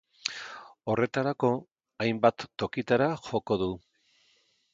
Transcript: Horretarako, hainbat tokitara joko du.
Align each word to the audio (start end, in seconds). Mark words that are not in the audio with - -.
Horretarako, 0.93 1.51
hainbat 2.07 2.47
tokitara 2.63 3.11
joko 3.29 3.61
du. 3.65 3.71